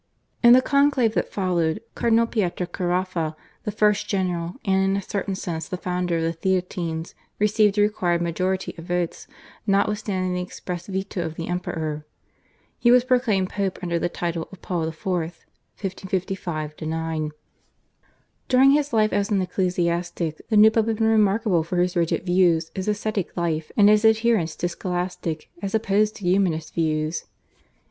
In 0.41 0.53
the 0.53 0.63
conclave 0.63 1.13
that 1.13 1.31
followed 1.31 1.79
Cardinal 1.93 2.25
Pietro 2.25 2.65
Caraffa, 2.65 3.35
the 3.65 3.71
first 3.71 4.07
general 4.07 4.55
and 4.65 4.83
in 4.83 4.97
a 4.97 5.01
certain 5.03 5.35
sense 5.35 5.67
the 5.69 5.77
founder 5.77 6.17
of 6.17 6.23
the 6.23 6.31
Theatines, 6.33 7.13
received 7.37 7.75
the 7.75 7.83
required 7.83 8.19
majority 8.19 8.73
of 8.79 8.85
votes 8.85 9.27
notwithstanding 9.67 10.33
the 10.33 10.41
express 10.41 10.87
veto 10.87 11.23
of 11.23 11.35
the 11.35 11.47
Emperor. 11.47 12.03
He 12.79 12.89
was 12.89 13.03
proclaimed 13.03 13.51
Pope 13.51 13.77
under 13.83 13.99
the 13.99 14.09
title 14.09 14.49
of 14.51 14.63
Paul 14.63 14.87
IV. 14.87 15.03
(1555 15.05 16.81
9). 16.81 17.31
During 18.47 18.71
his 18.71 18.93
life 18.93 19.13
as 19.13 19.29
an 19.29 19.39
ecclesiastic 19.39 20.41
the 20.49 20.57
new 20.57 20.71
Pope 20.71 20.87
had 20.87 20.97
been 20.97 21.05
remarkable 21.05 21.61
for 21.61 21.77
his 21.77 21.95
rigid 21.95 22.25
views, 22.25 22.71
his 22.73 22.87
ascetic 22.87 23.37
life, 23.37 23.71
and 23.77 23.87
his 23.87 24.03
adherence 24.03 24.55
to 24.55 24.67
Scholastic 24.67 25.51
as 25.61 25.75
opposed 25.75 26.15
to 26.15 26.23
Humanist 26.23 26.73
views. 26.73 27.25